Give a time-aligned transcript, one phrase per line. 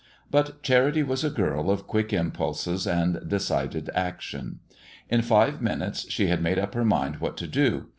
[0.31, 4.59] But Charity was a girl of quick impulses and decided action.
[5.09, 7.85] In five minutes she had made up her mind what to do.